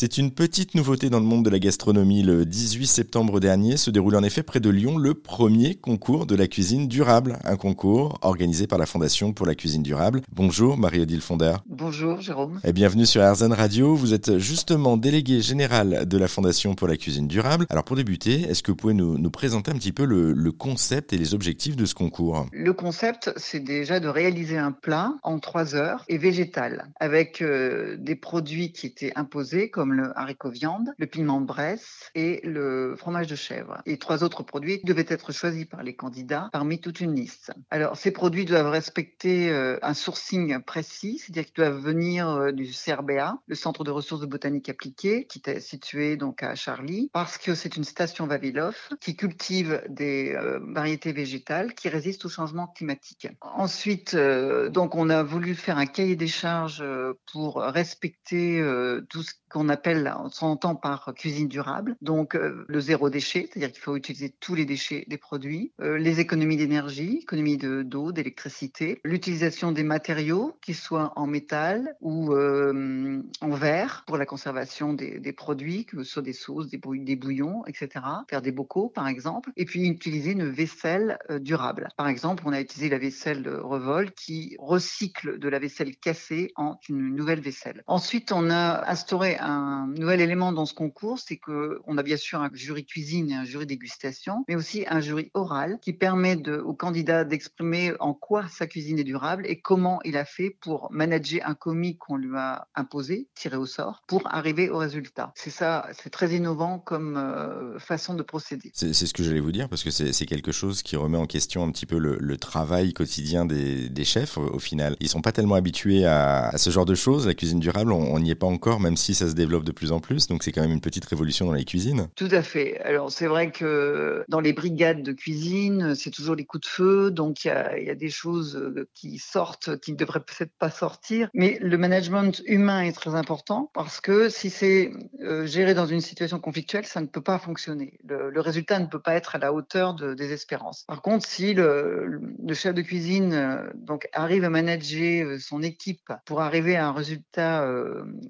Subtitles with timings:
[0.00, 2.22] C'est une petite nouveauté dans le monde de la gastronomie.
[2.22, 6.34] Le 18 septembre dernier se déroule en effet près de Lyon le premier concours de
[6.34, 10.22] la cuisine durable, un concours organisé par la Fondation pour la cuisine durable.
[10.32, 11.56] Bonjour Marie-Odile Fonder.
[11.66, 12.60] Bonjour Jérôme.
[12.64, 13.94] Et bienvenue sur RZN Radio.
[13.94, 17.66] Vous êtes justement délégué général de la Fondation pour la cuisine durable.
[17.68, 21.18] Alors pour débuter, est-ce que vous pouvez nous, présenter un petit peu le, concept et
[21.18, 22.46] les objectifs de ce concours?
[22.52, 27.98] Le concept, c'est déjà de réaliser un plat en trois heures et végétal avec euh,
[27.98, 32.94] des produits qui étaient imposés comme le haricot viande, le piment de Bresse et le
[32.96, 33.82] fromage de chèvre.
[33.86, 37.52] Et trois autres produits devaient être choisis par les candidats parmi toute une liste.
[37.70, 42.70] Alors, ces produits doivent respecter euh, un sourcing précis, c'est-à-dire qu'ils doivent venir euh, du
[42.70, 47.38] CRBA, le Centre de ressources de botanique appliquée, qui est situé donc à Charlie, parce
[47.38, 52.66] que c'est une station Vavilov qui cultive des euh, variétés végétales qui résistent au changement
[52.68, 53.28] climatique.
[53.40, 56.84] Ensuite, donc, on a voulu faire un cahier des charges
[57.32, 58.62] pour respecter
[59.08, 63.72] tout ce qu'on appelle, on s'entend par cuisine durable, donc euh, le zéro déchet, c'est-à-dire
[63.72, 69.00] qu'il faut utiliser tous les déchets des produits, euh, les économies d'énergie, économies d'eau, d'électricité,
[69.04, 75.32] l'utilisation des matériaux, qu'ils soient en métal ou euh, en verre pour la conservation des,
[75.32, 78.04] produits, que ce soit des sauces, des, des bouillons, etc.
[78.28, 81.88] Faire des bocaux, par exemple, et puis utiliser une vaisselle durable.
[81.96, 86.52] Par exemple, on a utilisé la vaisselle de Revol qui recycle de la vaisselle cassée
[86.56, 87.82] en une nouvelle vaisselle.
[87.86, 92.16] Ensuite, on a instauré un nouvel élément dans ce concours, c'est que on a bien
[92.16, 96.36] sûr un jury cuisine et un jury dégustation, mais aussi un jury oral qui permet
[96.36, 100.50] de, au candidat d'exprimer en quoi sa cuisine est durable et comment il a fait
[100.60, 105.32] pour manager un commis qu'on lui a imposé, tiré au sort, pour arriver au résultat.
[105.34, 108.70] C'est ça, c'est très innovant comme euh, façon de procéder.
[108.74, 111.64] C'est ce que j'allais vous dire parce que c'est quelque chose qui remet en question
[111.64, 114.96] un petit peu le, travail quotidien des, chefs au, final.
[115.00, 117.26] Ils sont pas tellement habitués à, à, ce genre de choses.
[117.26, 119.92] La cuisine durable, on n'y est pas encore, même si ça se développe de plus
[119.92, 122.08] en plus, donc c'est quand même une petite révolution dans les cuisines.
[122.16, 122.80] Tout à fait.
[122.80, 127.10] Alors c'est vrai que dans les brigades de cuisine, c'est toujours les coups de feu,
[127.10, 131.28] donc il y a, des choses euh, qui sortent, qui ne devraient peut-être pas sortir.
[131.34, 136.00] Mais le management humain est très important parce que si c'est euh, géré dans une
[136.00, 137.98] situation conflictuelle, ça ne peut pas fonctionner.
[138.04, 140.84] Le, résultat ne peut pas être à la hauteur de, des espérances.
[140.88, 146.12] Par contre, si le, le chef de cuisine euh, donc arrive à manager son équipe
[146.24, 147.66] pour arriver à un résultat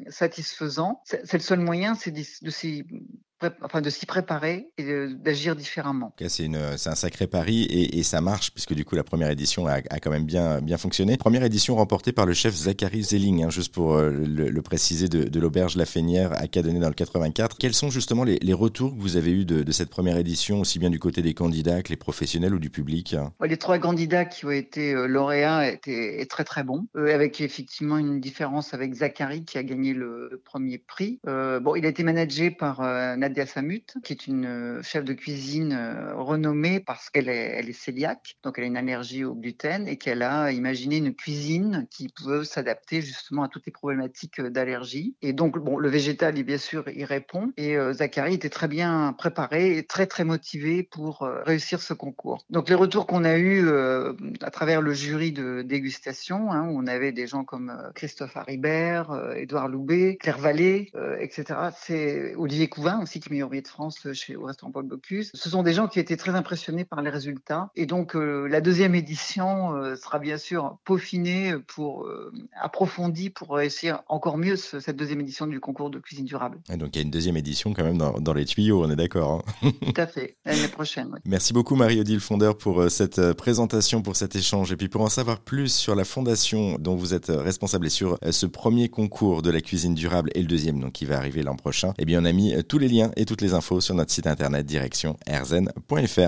[0.08, 2.84] satisfaisant, c'est le seul moyen, c'est de s'y
[3.62, 6.14] enfin de s'y préparer et d'agir différemment.
[6.28, 10.10] c'est un sacré pari et, ça marche puisque du coup la première édition a, quand
[10.10, 11.16] même bien, bien fonctionné.
[11.16, 15.40] Première édition remportée par le chef Zachary Zelling, hein, juste pour euh, le, préciser, de,
[15.40, 17.56] l'auberge La Fénière à Cadenet dans le 84.
[17.58, 20.90] Quels sont justement les, retours que vous avez eus de, cette première édition, aussi bien
[20.90, 23.14] du côté des candidats que les professionnels ou du public?
[23.44, 27.98] Les trois candidats qui ont été euh, lauréats étaient très très bons, euh, avec effectivement
[27.98, 31.20] une différence avec Zachary qui a gagné le, premier prix.
[31.24, 32.80] bon, il a été managé par
[33.30, 37.72] Nadia Samut, qui est une euh, chef de cuisine euh, renommée parce qu'elle est, elle
[37.72, 42.08] cœliaque, donc elle a une allergie au gluten et qu'elle a imaginé une cuisine qui
[42.08, 45.14] peut s'adapter justement à toutes les problématiques euh, d'allergie.
[45.22, 47.52] Et donc, bon, le végétal, il, bien sûr, y répond.
[47.56, 52.44] Et Zachary était très bien préparé et très, très motivé pour réussir ce concours.
[52.50, 56.86] Donc, les retours qu'on a eus à travers le jury de dégustation, hein, où on
[56.86, 61.44] avait des gens comme Christophe Haribert, Édouard Loubet, Claire Vallée, etc.
[61.80, 65.30] C'est Olivier Couvin aussi qui meilleur billet de France euh, chez, au restaurant Paul Bocuse.
[65.34, 67.70] Ce sont des gens qui étaient très impressionnés par les résultats.
[67.76, 72.08] Et donc, euh, la deuxième édition euh, sera bien sûr peaufinée pour
[72.60, 76.58] approfondie pour réussir encore mieux cette deuxième édition du concours de cuisine durable.
[76.72, 78.96] Et donc, il y a une deuxième édition quand même dans, les tuyaux, on est
[78.96, 79.44] d'accord.
[79.62, 81.14] Hein Tout à fait, l'année prochaine.
[81.24, 84.72] Merci beaucoup, Marie-Odile Fondeur, pour cette présentation, pour cet échange.
[84.72, 88.18] Et puis, pour en savoir plus sur la fondation dont vous êtes responsable et sur
[88.30, 91.56] ce premier concours de la cuisine durable et le deuxième, donc qui va arriver l'an
[91.56, 94.12] prochain, eh bien, on a mis tous les liens et toutes les infos sur notre
[94.12, 96.20] site internet direction rzn.fr.